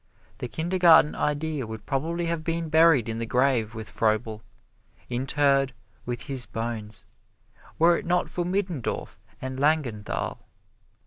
[0.39, 4.41] The Kindergarten Idea would probably have been buried in the grave with Froebel
[5.11, 5.73] interred
[6.07, 7.05] with his bones
[7.77, 10.39] were it not for Middendorf and Langenthal.